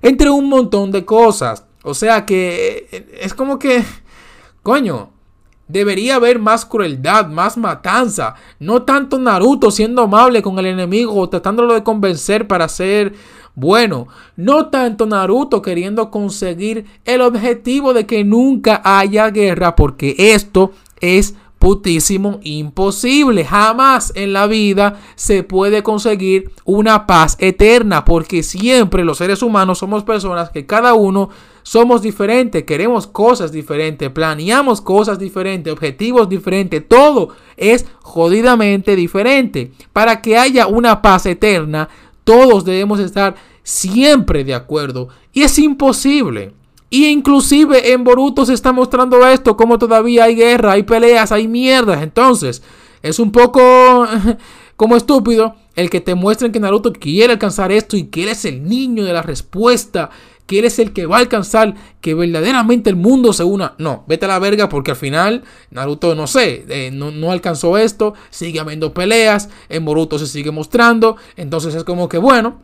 entre 0.00 0.30
un 0.30 0.48
montón 0.48 0.92
de 0.92 1.04
cosas. 1.04 1.64
O 1.82 1.92
sea 1.92 2.24
que 2.24 2.86
eh, 2.92 3.18
es 3.20 3.34
como 3.34 3.58
que, 3.58 3.82
coño, 4.62 5.10
debería 5.68 6.16
haber 6.16 6.38
más 6.38 6.64
crueldad, 6.64 7.28
más 7.28 7.56
matanza. 7.56 8.34
No 8.58 8.82
tanto 8.82 9.18
Naruto 9.18 9.70
siendo 9.70 10.02
amable 10.02 10.42
con 10.42 10.58
el 10.58 10.66
enemigo 10.66 11.28
tratándolo 11.28 11.74
de 11.74 11.82
convencer 11.82 12.46
para 12.46 12.68
ser 12.68 13.14
bueno. 13.54 14.08
No 14.36 14.66
tanto 14.68 15.06
Naruto 15.06 15.62
queriendo 15.62 16.10
conseguir 16.10 16.86
el 17.04 17.20
objetivo 17.20 17.92
de 17.92 18.06
que 18.06 18.24
nunca 18.24 18.80
haya 18.84 19.30
guerra 19.30 19.74
porque 19.74 20.14
esto 20.18 20.72
es 21.00 21.34
putísimo 21.58 22.38
imposible. 22.42 23.44
Jamás 23.44 24.12
en 24.14 24.32
la 24.32 24.46
vida 24.46 25.00
se 25.14 25.42
puede 25.42 25.82
conseguir 25.82 26.52
una 26.64 27.06
paz 27.06 27.36
eterna 27.40 28.04
porque 28.04 28.42
siempre 28.42 29.04
los 29.04 29.18
seres 29.18 29.42
humanos 29.42 29.78
somos 29.78 30.04
personas 30.04 30.50
que 30.50 30.66
cada 30.66 30.94
uno 30.94 31.30
somos 31.66 32.00
diferentes, 32.00 32.62
queremos 32.62 33.08
cosas 33.08 33.50
diferentes, 33.50 34.08
planeamos 34.10 34.80
cosas 34.80 35.18
diferentes, 35.18 35.72
objetivos 35.72 36.28
diferentes, 36.28 36.86
todo 36.86 37.30
es 37.56 37.86
jodidamente 38.02 38.94
diferente. 38.94 39.72
Para 39.92 40.22
que 40.22 40.38
haya 40.38 40.68
una 40.68 41.02
paz 41.02 41.26
eterna, 41.26 41.88
todos 42.22 42.64
debemos 42.64 43.00
estar 43.00 43.34
siempre 43.64 44.44
de 44.44 44.54
acuerdo 44.54 45.08
y 45.32 45.42
es 45.42 45.58
imposible. 45.58 46.52
Y 46.88 47.06
inclusive 47.06 47.92
en 47.92 48.04
Boruto 48.04 48.46
se 48.46 48.54
está 48.54 48.70
mostrando 48.70 49.26
esto, 49.26 49.56
como 49.56 49.76
todavía 49.76 50.22
hay 50.22 50.36
guerra, 50.36 50.70
hay 50.70 50.84
peleas, 50.84 51.32
hay 51.32 51.48
mierdas. 51.48 52.00
Entonces, 52.00 52.62
es 53.02 53.18
un 53.18 53.32
poco 53.32 54.06
como 54.76 54.94
estúpido 54.94 55.56
el 55.74 55.90
que 55.90 56.00
te 56.00 56.14
muestren 56.14 56.52
que 56.52 56.60
Naruto 56.60 56.92
quiere 56.92 57.32
alcanzar 57.32 57.72
esto 57.72 57.96
y 57.96 58.04
que 58.04 58.22
él 58.22 58.28
es 58.28 58.44
el 58.44 58.68
niño 58.68 59.04
de 59.04 59.12
la 59.12 59.22
respuesta 59.22 60.10
que 60.46 60.60
él 60.60 60.64
es 60.64 60.78
el 60.78 60.92
que 60.92 61.06
va 61.06 61.16
a 61.16 61.20
alcanzar 61.20 61.74
que 62.00 62.14
verdaderamente 62.14 62.88
el 62.88 62.96
mundo 62.96 63.32
se 63.32 63.44
una. 63.44 63.74
No, 63.78 64.04
vete 64.06 64.24
a 64.26 64.28
la 64.28 64.38
verga 64.38 64.68
porque 64.68 64.92
al 64.92 64.96
final 64.96 65.44
Naruto, 65.70 66.14
no 66.14 66.26
sé, 66.26 66.64
eh, 66.68 66.90
no, 66.92 67.30
alcanzó 67.30 67.76
esto, 67.76 68.14
sigue 68.30 68.60
habiendo 68.60 68.94
peleas, 68.94 69.48
en 69.68 69.84
Boruto 69.84 70.18
se 70.18 70.26
sigue 70.26 70.50
mostrando, 70.50 71.16
entonces 71.36 71.74
es 71.74 71.84
como 71.84 72.08
que 72.08 72.18
bueno, 72.18 72.60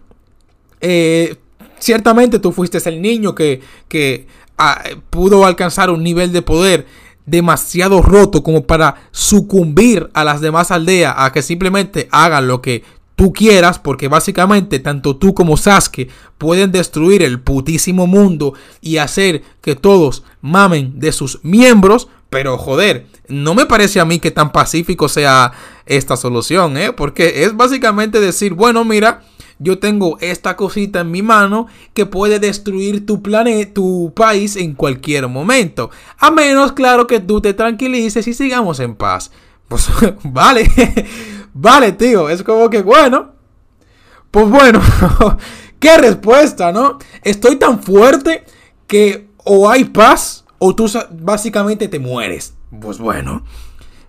eh, 0.81 1.37
ciertamente 1.79 2.39
tú 2.39 2.53
fuiste 2.53 2.79
el 2.89 3.03
niño 3.03 3.35
que, 3.35 3.61
que 3.89 4.27
ah, 4.59 4.83
pudo 5.11 5.45
alcanzar 5.45 5.91
un 5.91 6.03
nivel 6.03 6.33
de 6.33 6.43
poder 6.43 6.87
demasiado 7.27 8.03
roto 8.03 8.43
como 8.43 8.67
para 8.67 8.97
sucumbir 9.13 10.11
a 10.13 10.25
las 10.25 10.41
demás 10.41 10.71
aldeas 10.71 11.15
a 11.17 11.33
que 11.33 11.43
simplemente 11.43 12.09
hagan 12.11 12.49
lo 12.49 12.61
que 12.61 12.83
tú 13.23 13.33
quieras, 13.33 13.79
porque 13.79 14.09
básicamente 14.09 14.81
tanto 14.81 15.15
tú 15.15 15.33
como 15.33 15.57
Sasuke 15.57 16.09
pueden 16.39 16.73
destruir 16.73 17.23
el 17.23 17.39
putísimo 17.39 18.09
mundo 18.09 18.55
y 18.81 18.97
hacer 18.97 19.45
que 19.61 19.77
todos 19.77 20.25
mamen 20.41 20.99
de 20.99 21.13
sus 21.13 21.39
miembros, 21.45 22.09
pero 22.31 22.59
joder, 22.59 23.07
no 23.29 23.55
me 23.55 23.65
parece 23.65 24.01
a 24.01 24.05
mí 24.05 24.19
que 24.19 24.33
tan 24.33 24.51
pacífico 24.51 25.09
sea 25.09 25.53
esta 25.87 26.17
solución, 26.17 26.77
¿eh? 26.77 26.93
Porque 26.93 27.45
es 27.45 27.57
básicamente 27.57 28.19
decir, 28.19 28.55
bueno, 28.55 28.85
mira, 28.85 29.23
yo 29.61 29.79
tengo 29.79 30.19
esta 30.21 30.57
cosita 30.57 31.03
en 31.03 31.13
mi 31.13 31.23
mano 31.23 31.69
que 31.95 32.07
puede 32.07 32.41
destruir 32.41 33.07
tu 33.07 33.23
planeta, 33.23 33.73
tu 33.73 34.13
país 34.17 34.57
en 34.57 34.75
cualquier 34.75 35.29
momento. 35.29 35.91
A 36.19 36.33
menos, 36.33 36.73
claro, 36.73 37.07
que 37.07 37.21
tú 37.21 37.41
te 37.41 37.55
tranquilices 37.55 38.27
y 38.27 38.35
sigamos 38.35 38.81
en 38.81 38.97
paz. 38.97 39.31
Pues 39.69 39.89
vale. 40.25 40.69
Vale, 41.55 41.93
tío, 41.93 42.29
es 42.29 42.43
como 42.43 42.71
que 42.71 42.83
bueno. 42.83 43.33
Pues 44.31 44.49
bueno, 44.49 44.81
qué 45.79 45.99
respuesta, 45.99 46.73
¿no? 46.73 46.99
Estoy 47.23 47.57
tan 47.57 47.83
fuerte 47.83 48.45
que 48.87 49.29
o 49.45 49.69
hay 49.69 49.85
paz 49.85 50.45
o 50.59 50.75
tú 50.75 50.91
básicamente 51.11 51.89
te 51.89 51.99
mueres. 51.99 52.55
Pues 52.81 52.99
bueno, 52.99 53.45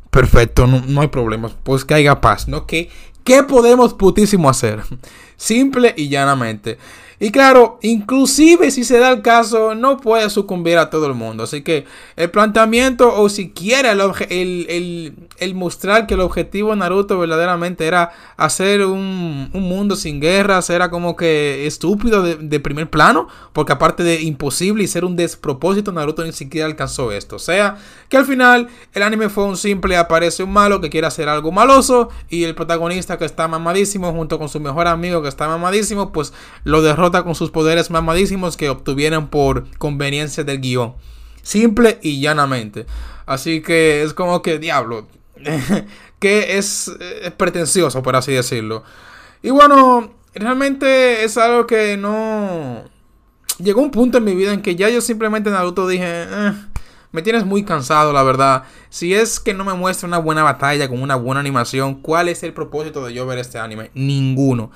perfecto, 0.09 0.67
no, 0.67 1.01
hay 1.01 1.07
problemas. 1.07 1.53
Pues 1.63 1.83
que 1.83 1.95
haya 1.95 2.21
paz, 2.21 2.47
¿no? 2.47 2.65
¿Qué, 2.65 2.89
¿Qué 3.23 3.43
podemos 3.43 3.93
putísimo 3.93 4.50
hacer? 4.50 4.81
Simple 5.35 5.93
y 5.97 6.07
llanamente. 6.07 6.77
Y 7.20 7.32
claro, 7.32 7.79
inclusive 7.82 8.72
si 8.72 8.84
se 8.84 8.98
da 9.00 9.10
el 9.10 9.22
caso, 9.22 9.75
no 9.75 9.98
puede 9.98 10.29
sucumbir 10.29 10.77
a 10.77 10.89
todo 10.89 11.08
el 11.08 11.13
mundo. 11.13 11.43
Así 11.43 11.62
que 11.62 11.86
el 12.15 12.29
planteamiento 12.32 13.13
o 13.15 13.29
siquiera 13.29 13.91
el, 13.91 15.15
el, 15.38 15.55
mostrar 15.55 16.08
que 16.08 16.15
el 16.15 16.22
objetivo 16.22 16.72
de 16.72 16.77
Naruto 16.77 17.20
verdaderamente 17.20 17.86
era 17.86 18.12
hacer 18.38 18.86
un, 18.86 19.50
mundo 19.53 19.96
sin 19.96 20.20
guerras, 20.20 20.70
era 20.70 20.89
como 20.89 21.15
que 21.15 21.65
estúpido 21.67 22.22
de, 22.24 22.60
primer 22.60 22.89
plano. 22.89 23.27
Porque 23.53 23.74
aparte 23.74 24.03
de 24.03 24.22
imposible 24.22 24.84
y 24.84 24.88
ser 24.88 25.05
un 25.05 25.15
despropósito, 25.15 25.91
Naruto 25.91 26.24
ni 26.24 26.34
siquiera 26.34 26.65
alcanzó 26.67 27.12
esto. 27.12 27.36
O 27.36 27.39
sea, 27.39 27.77
que 28.10 28.17
al 28.17 28.25
final 28.25 28.67
el 28.93 29.03
anime 29.03 29.29
fue 29.29 29.46
un 29.46 29.58
simple 29.58 29.96
aparece 29.98 30.43
un 30.43 30.51
malo 30.51 30.82
que 30.82 30.89
quiere 30.89 31.08
hacer 31.08 31.29
algo 31.29 31.51
maloso 31.51 32.10
y 32.29 32.43
el 32.43 32.55
protagonista 32.55 33.17
que 33.17 33.25
está 33.25 33.48
mamadísimo 33.48 34.12
junto 34.12 34.39
con 34.39 34.50
su 34.50 34.60
mejor 34.60 34.88
amigo 34.88 35.22
que 35.22 35.29
está 35.29 35.48
mamadísimo, 35.48 36.12
pues 36.12 36.34
lo 36.63 36.82
derrota 36.82 37.02
con 37.12 37.36
sus 37.36 37.51
poderes 37.51 37.91
mamadísimos 37.91 38.57
que 38.57 38.69
obtuvieran 38.69 39.29
por 39.29 39.69
conveniencia 39.77 40.43
del 40.43 40.62
guion. 40.62 40.93
Simple 41.41 42.00
y 42.01 42.22
llanamente. 42.22 42.86
Así 43.25 43.62
que 43.62 44.03
es 44.03 44.13
como 44.13 44.41
que, 44.41 44.60
diablo, 44.60 45.07
que 46.19 46.57
es, 46.57 46.91
pretencioso, 47.38 48.01
por 48.01 48.15
así 48.15 48.31
decirlo. 48.31 48.83
Y 49.41 49.50
bueno, 49.50 50.13
realmente 50.33 51.24
es 51.24 51.38
algo 51.38 51.67
que 51.67 51.98
no... 51.98 52.83
Llegó 53.60 53.81
un 53.81 53.91
punto 53.91 54.17
en 54.17 54.24
mi 54.24 54.33
vida 54.33 54.51
en 54.51 54.62
que 54.62 54.75
ya 54.75 54.89
yo 54.89 55.00
simplemente 55.00 55.51
Naruto 55.51 55.88
dije, 55.88 56.05
eh, 56.07 56.53
me 57.12 57.22
tienes 57.22 57.45
muy 57.45 57.63
cansado, 57.63 58.12
la 58.12 58.24
verdad. 58.24 58.63
Si 58.89 59.13
es 59.13 59.39
que 59.39 59.53
no 59.53 59.63
me 59.63 59.74
muestra 59.74 60.07
una 60.07 60.17
buena 60.17 60.41
batalla 60.41 60.89
con 60.89 61.01
una 61.01 61.15
buena 61.15 61.39
animación, 61.39 62.01
¿cuál 62.01 62.29
es 62.29 62.41
el 62.41 62.53
propósito 62.53 63.05
de 63.05 63.13
yo 63.13 63.27
ver 63.27 63.38
este 63.38 63.60
anime? 63.60 63.91
Ninguno. 63.93 64.72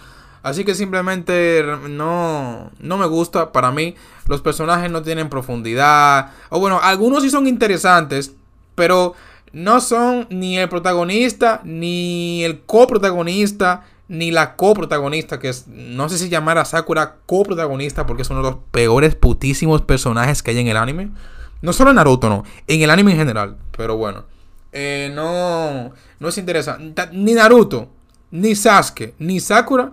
Así 0.48 0.64
que 0.64 0.76
simplemente 0.76 1.62
no, 1.90 2.72
no 2.80 2.98
me 2.98 3.06
gusta. 3.06 3.52
Para 3.52 3.70
mí, 3.72 3.96
los 4.28 4.42
personajes 4.42 4.90
no 4.90 5.02
tienen 5.02 5.28
profundidad. 5.28 6.32
O 6.50 6.62
bueno, 6.62 6.80
algunos 6.82 7.24
sí 7.24 7.30
son 7.30 7.48
interesantes, 7.48 8.32
pero 8.74 9.14
no 9.52 9.82
son 9.82 10.26
ni 10.30 10.58
el 10.58 10.70
protagonista, 10.70 11.60
ni 11.66 12.46
el 12.46 12.62
coprotagonista, 12.62 13.84
ni 14.08 14.32
la 14.32 14.56
coprotagonista, 14.56 15.38
que 15.38 15.50
es, 15.50 15.68
no 15.68 16.08
sé 16.08 16.18
si 16.18 16.30
llamar 16.30 16.58
a 16.60 16.64
Sakura 16.64 17.18
coprotagonista, 17.26 18.06
porque 18.06 18.22
es 18.22 18.30
uno 18.30 18.42
de 18.42 18.52
los 18.52 18.60
peores 18.72 19.16
putísimos 19.16 19.82
personajes 19.82 20.42
que 20.42 20.52
hay 20.52 20.60
en 20.60 20.70
el 20.70 20.78
anime. 20.78 21.10
No 21.62 21.74
solo 21.74 21.90
en 21.90 21.98
Naruto, 21.98 22.30
no, 22.30 22.46
en 22.68 22.82
el 22.82 22.90
anime 22.90 23.12
en 23.12 23.18
general. 23.18 23.58
Pero 23.76 23.98
bueno, 23.98 24.24
eh, 24.72 25.12
no, 25.14 25.92
no 26.22 26.30
es 26.30 26.38
interesante. 26.38 27.10
Ni 27.12 27.34
Naruto, 27.34 27.90
ni 28.32 28.56
Sasuke, 28.56 29.14
ni 29.20 29.42
Sakura 29.42 29.92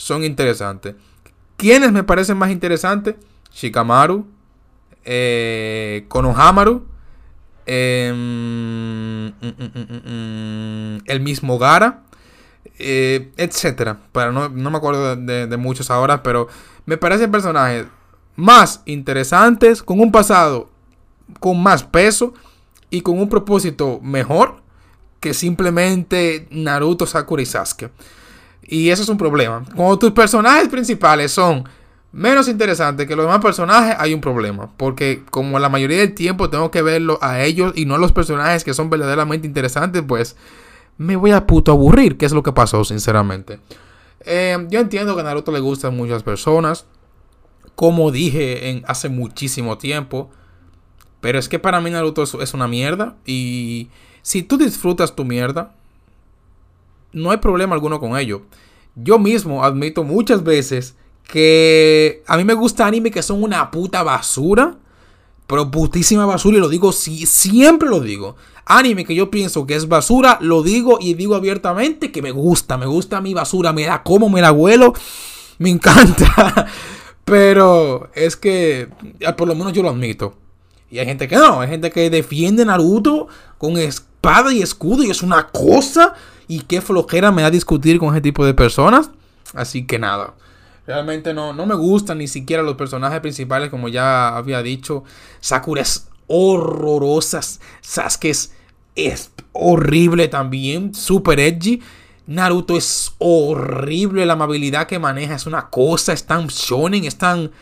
son 0.00 0.24
interesantes. 0.24 0.94
¿Quiénes 1.58 1.92
me 1.92 2.02
parecen 2.02 2.38
más 2.38 2.50
interesantes? 2.50 3.16
Shikamaru, 3.52 4.26
eh, 5.04 6.06
Konohamaru, 6.08 6.86
em, 7.66 9.26
mm, 9.26 9.32
mm, 9.40 10.10
mm, 10.10 10.98
el 11.04 11.20
mismo 11.20 11.58
Gara, 11.58 12.02
eh, 12.78 13.30
etcétera. 13.36 14.00
Pero 14.12 14.32
no, 14.32 14.48
me 14.48 14.76
acuerdo 14.78 15.16
de, 15.16 15.56
muchos 15.58 15.90
ahora, 15.90 16.22
pero 16.22 16.48
me 16.86 16.96
parecen 16.96 17.30
personajes 17.30 17.86
más 18.36 18.80
interesantes, 18.86 19.82
con 19.82 20.00
un 20.00 20.10
pasado 20.10 20.70
con 21.40 21.62
más 21.62 21.84
peso 21.84 22.32
y 22.88 23.02
con 23.02 23.18
un 23.18 23.28
propósito 23.28 24.00
mejor 24.02 24.62
que 25.20 25.34
simplemente 25.34 26.48
Naruto, 26.50 27.06
Sakura 27.06 27.42
y 27.42 27.46
Sasuke. 27.46 27.90
Y 28.62 28.90
eso 28.90 29.02
es 29.02 29.08
un 29.08 29.18
problema. 29.18 29.64
Cuando 29.74 29.98
tus 29.98 30.12
personajes 30.12 30.68
principales 30.68 31.32
son 31.32 31.64
menos 32.12 32.48
interesantes 32.48 33.06
que 33.06 33.16
los 33.16 33.24
demás 33.24 33.40
personajes, 33.40 33.96
hay 33.98 34.14
un 34.14 34.20
problema. 34.20 34.70
Porque 34.76 35.22
como 35.30 35.58
la 35.58 35.68
mayoría 35.68 35.98
del 35.98 36.14
tiempo 36.14 36.50
tengo 36.50 36.70
que 36.70 36.82
verlo 36.82 37.18
a 37.22 37.42
ellos 37.42 37.72
y 37.74 37.84
no 37.84 37.94
a 37.94 37.98
los 37.98 38.12
personajes 38.12 38.64
que 38.64 38.74
son 38.74 38.90
verdaderamente 38.90 39.46
interesantes, 39.46 40.02
pues 40.06 40.36
me 40.98 41.16
voy 41.16 41.30
a 41.32 41.46
puto 41.46 41.72
aburrir, 41.72 42.16
que 42.16 42.26
es 42.26 42.32
lo 42.32 42.42
que 42.42 42.52
pasó, 42.52 42.84
sinceramente. 42.84 43.60
Eh, 44.20 44.66
yo 44.68 44.80
entiendo 44.80 45.16
que 45.16 45.22
Naruto 45.22 45.52
le 45.52 45.60
gustan 45.60 45.96
muchas 45.96 46.22
personas. 46.22 46.86
Como 47.74 48.10
dije 48.10 48.70
en, 48.70 48.84
hace 48.86 49.08
muchísimo 49.08 49.78
tiempo. 49.78 50.30
Pero 51.20 51.38
es 51.38 51.48
que 51.48 51.58
para 51.58 51.80
mí 51.80 51.90
Naruto 51.90 52.22
es 52.22 52.54
una 52.54 52.68
mierda. 52.68 53.16
Y 53.24 53.88
si 54.22 54.42
tú 54.42 54.58
disfrutas 54.58 55.14
tu 55.16 55.24
mierda, 55.24 55.74
no 57.12 57.30
hay 57.30 57.38
problema 57.38 57.74
alguno 57.74 58.00
con 58.00 58.16
ello. 58.16 58.42
Yo 58.94 59.18
mismo 59.18 59.64
admito 59.64 60.04
muchas 60.04 60.42
veces 60.42 60.96
que 61.24 62.22
a 62.26 62.36
mí 62.36 62.44
me 62.44 62.54
gusta 62.54 62.86
anime 62.86 63.10
que 63.10 63.22
son 63.22 63.42
una 63.42 63.70
puta 63.70 64.02
basura. 64.02 64.76
pero 65.46 65.70
putísima 65.70 66.26
basura 66.26 66.58
y 66.58 66.60
lo 66.60 66.68
digo, 66.68 66.92
siempre 66.92 67.88
lo 67.88 68.00
digo. 68.00 68.36
Anime 68.66 69.04
que 69.04 69.16
yo 69.16 69.30
pienso 69.30 69.66
que 69.66 69.74
es 69.74 69.88
basura, 69.88 70.38
lo 70.40 70.62
digo 70.62 70.98
y 71.00 71.14
digo 71.14 71.34
abiertamente 71.34 72.12
que 72.12 72.22
me 72.22 72.30
gusta, 72.30 72.78
me 72.78 72.86
gusta 72.86 73.20
mi 73.20 73.34
basura, 73.34 73.72
me 73.72 73.84
da 73.84 74.04
como 74.04 74.28
me 74.28 74.40
la 74.40 74.52
huelo, 74.52 74.92
me 75.58 75.70
encanta. 75.70 76.68
Pero 77.24 78.10
es 78.14 78.36
que 78.36 78.88
por 79.36 79.48
lo 79.48 79.54
menos 79.54 79.72
yo 79.72 79.82
lo 79.82 79.90
admito. 79.90 80.34
Y 80.90 80.98
hay 80.98 81.06
gente 81.06 81.28
que 81.28 81.36
no, 81.36 81.60
hay 81.60 81.68
gente 81.68 81.90
que 81.90 82.10
defiende 82.10 82.64
Naruto 82.64 83.28
con 83.58 83.76
espada 83.76 84.52
y 84.52 84.62
escudo 84.62 85.04
y 85.04 85.10
es 85.10 85.22
una 85.22 85.48
cosa. 85.48 86.14
Y 86.50 86.62
qué 86.62 86.80
flojera 86.80 87.30
me 87.30 87.42
da 87.42 87.50
discutir 87.52 88.00
con 88.00 88.12
ese 88.12 88.22
tipo 88.22 88.44
de 88.44 88.54
personas. 88.54 89.12
Así 89.54 89.86
que 89.86 90.00
nada. 90.00 90.34
Realmente 90.84 91.32
no, 91.32 91.52
no 91.52 91.64
me 91.64 91.76
gustan 91.76 92.18
ni 92.18 92.26
siquiera 92.26 92.64
los 92.64 92.74
personajes 92.74 93.20
principales, 93.20 93.70
como 93.70 93.86
ya 93.86 94.36
había 94.36 94.60
dicho. 94.60 95.04
Sakura 95.38 95.82
es 95.82 96.08
horrorosa. 96.26 97.40
Sasuke 97.80 98.32
es, 98.96 99.30
horrible 99.52 100.26
también. 100.26 100.92
Super 100.92 101.38
edgy. 101.38 101.80
Naruto 102.26 102.76
es 102.76 103.12
horrible. 103.18 104.26
La 104.26 104.32
amabilidad 104.32 104.88
que 104.88 104.98
maneja 104.98 105.36
es 105.36 105.46
una 105.46 105.70
cosa. 105.70 106.12
Es 106.12 106.24
tan 106.24 106.48
shonen. 106.48 107.04
Es 107.04 107.16
tan 107.16 107.52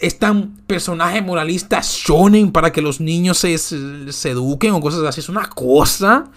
es 0.00 0.18
tan 0.18 0.56
personaje 0.66 1.20
moralista 1.20 1.80
shonen 1.82 2.50
para 2.50 2.72
que 2.72 2.80
los 2.80 2.98
niños 2.98 3.36
se, 3.36 3.58
se, 3.58 4.30
eduquen 4.30 4.72
o 4.72 4.80
cosas 4.80 5.02
así. 5.02 5.20
Es 5.20 5.28
una 5.28 5.50
cosa. 5.50 6.30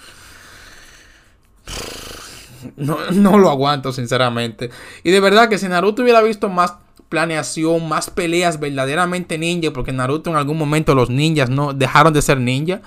No, 2.75 2.97
no, 3.11 3.37
lo 3.37 3.49
aguanto, 3.49 3.93
sinceramente. 3.93 4.69
Y 5.03 5.11
de 5.11 5.19
verdad 5.19 5.47
que 5.47 5.57
si 5.57 5.67
Naruto 5.67 6.01
hubiera 6.01 6.21
visto 6.21 6.49
más 6.49 6.73
planeación, 7.07 7.87
más 7.87 8.09
peleas 8.09 8.59
verdaderamente 8.59 9.37
ninja, 9.37 9.71
porque 9.71 9.93
Naruto 9.93 10.29
en 10.29 10.35
algún 10.35 10.57
momento 10.57 10.93
los 10.95 11.09
ninjas 11.09 11.49
no 11.49 11.73
dejaron 11.73 12.13
de 12.13 12.21
ser 12.21 12.39
ninja. 12.39 12.81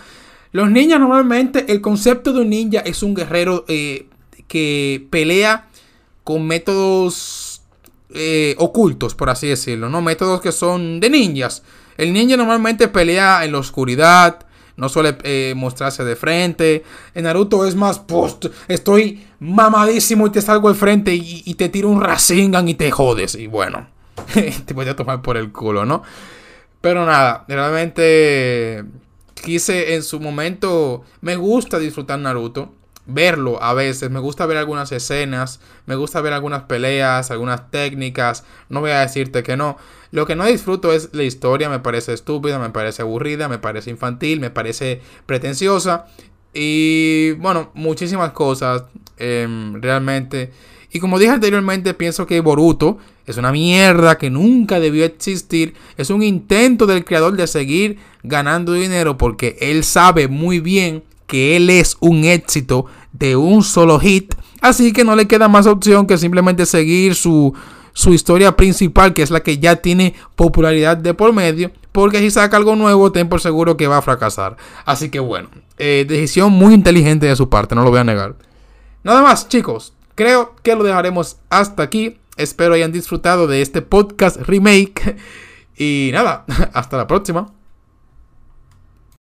Los 0.53 0.71
ninjas 0.71 1.01
normalmente, 1.01 1.67
el 1.69 1.81
concepto 1.81 2.33
de 2.33 2.41
un 2.41 2.51
ninja 2.51 2.81
es 2.81 3.03
un 3.03 3.15
guerrero 3.15 3.65
eh, 3.69 4.07
que 4.49 5.07
pelea 5.11 5.69
con 6.25 6.47
métodos 6.47 7.63
eh, 8.13 8.55
ocultos, 8.59 9.15
por 9.15 9.31
así 9.31 9.47
decirlo, 9.47 9.89
¿no? 9.89 10.03
Métodos 10.03 10.41
que 10.41 10.53
son 10.53 11.01
de 11.01 11.09
ninjas. 11.09 11.63
El 11.97 12.13
ninja 12.13 12.37
normalmente 12.37 12.89
pelea 12.89 13.45
en 13.45 13.53
la 13.53 13.59
oscuridad, 13.59 14.47
no 14.81 14.89
suele 14.89 15.17
eh, 15.25 15.53
mostrarse 15.55 16.05
de 16.05 16.17
frente. 16.17 16.83
En 17.15 17.25
Naruto 17.25 17.67
es 17.67 17.77
más, 17.77 17.99
post, 17.99 18.47
estoy 18.67 19.27
mamadísimo 19.39 20.27
y 20.27 20.31
te 20.31 20.41
salgo 20.41 20.71
de 20.71 20.75
frente 20.75 21.15
y, 21.15 21.55
te 21.55 21.69
tiro 21.69 21.91
un 21.91 22.01
Rasengan 22.01 22.67
y 22.67 22.75
te 22.75 22.91
jodes. 22.91 23.35
Y 23.35 23.47
bueno, 23.47 23.87
te 24.65 24.73
voy 24.75 24.89
a 24.89 24.97
tomar 24.97 25.21
por 25.21 25.37
el 25.37 25.53
culo, 25.53 25.85
¿no? 25.85 26.03
Pero 26.81 27.05
nada, 27.05 27.45
realmente 27.47 28.85
quise 29.35 29.95
en 29.95 30.03
su 30.03 30.19
momento, 30.19 31.05
me 31.21 31.37
gusta 31.37 31.79
disfrutar 31.79 32.19
Naruto 32.19 32.73
verlo 33.13 33.63
a 33.63 33.75
veces. 33.75 34.11
Me 34.11 34.21
gusta 34.21 34.47
ver 34.47 34.57
algunas 34.57 34.93
escenas, 34.93 35.61
me 35.87 35.95
gusta 35.95 36.21
ver 36.21 36.33
algunas 36.33 36.63
peleas, 36.65 37.31
algunas 37.31 37.71
técnicas. 37.71 38.45
No 38.69 38.81
voy 38.81 38.91
a 38.91 39.01
decirte 39.01 39.43
que 39.43 39.57
no. 39.57 39.77
Lo 40.13 40.27
que 40.27 40.37
no 40.37 40.45
disfruto 40.47 40.93
es 40.93 41.11
la 41.13 41.23
historia, 41.23 41.69
me 41.69 41.79
parece 41.79 42.13
estúpida, 42.13 42.59
me 42.59 42.71
parece 42.71 43.03
aburrida, 43.03 43.49
me 43.49 43.59
parece 43.59 43.91
infantil, 43.91 44.41
me 44.41 44.51
parece 44.51 45.01
pretenciosa. 45.27 46.07
Y 46.53 47.33
bueno, 47.33 47.71
muchísimas 47.75 48.33
cosas 48.33 48.85
em, 49.17 49.81
realmente. 49.81 50.53
Y 50.93 50.99
como 50.99 51.19
dije 51.19 51.31
anteriormente, 51.31 51.95
pienso 51.95 52.27
que 52.27 52.41
Boruto 52.41 52.99
es 53.27 53.37
una 53.37 53.53
mierda 53.53 54.19
que 54.19 54.31
nunca 54.31 54.81
debió 54.81 55.05
existir. 55.05 55.75
Es 55.97 56.11
un 56.11 56.23
intento 56.23 56.87
del 56.87 57.05
creador 57.05 57.37
de 57.37 57.47
seguir 57.47 57.99
ganando 58.25 58.73
dinero 58.73 59.17
porque 59.17 59.57
él 59.61 59.85
sabe 59.85 60.27
muy 60.27 60.59
bien 60.59 61.05
que 61.31 61.55
él 61.55 61.71
es 61.71 61.97
un 62.01 62.25
éxito 62.25 62.87
de 63.13 63.37
un 63.37 63.63
solo 63.63 64.01
hit. 64.01 64.35
Así 64.61 64.93
que 64.93 65.05
no 65.05 65.15
le 65.15 65.29
queda 65.29 65.47
más 65.47 65.69
opción 65.69 66.09
que 66.09 66.19
simplemente 66.19 66.67
seguir 66.67 67.15
su, 67.15 67.55
su 67.93 68.13
historia 68.13 68.57
principal, 68.57 69.15
que 69.15 69.23
es 69.23 69.31
la 69.31 69.45
que 69.45 69.59
ya 69.59 69.77
tiene 69.77 70.17
popularidad 70.35 70.97
de 70.97 71.15
por 71.15 71.33
medio. 71.33 71.71
Porque 71.93 72.19
si 72.19 72.33
saca 72.33 72.57
algo 72.57 72.75
nuevo, 72.75 73.13
ten 73.13 73.29
por 73.29 73.41
seguro 73.41 73.77
que 73.77 73.87
va 73.87 73.99
a 73.99 74.03
fracasar. 74.03 74.57
Así 74.85 75.09
que 75.09 75.21
bueno, 75.21 75.51
eh, 75.79 76.05
decisión 76.09 76.51
muy 76.51 76.75
inteligente 76.75 77.27
de 77.27 77.37
su 77.37 77.49
parte, 77.49 77.77
no 77.77 77.85
lo 77.85 77.91
voy 77.91 78.01
a 78.01 78.05
negar. 78.05 78.35
Nada 79.05 79.23
más, 79.23 79.49
chicos. 79.49 79.95
Creo 80.17 80.57
que 80.65 80.75
lo 80.75 80.83
dejaremos 80.83 81.37
hasta 81.49 81.85
aquí. 81.85 82.19
Espero 82.37 82.75
hayan 82.75 82.91
disfrutado 82.91 83.47
de 83.47 83.63
este 83.63 83.83
podcast 83.83 84.37
remake. 84.41 85.17
Y 85.83 86.11
nada, 86.13 86.45
hasta 86.75 86.99
la 86.99 87.07
próxima. 87.07 87.55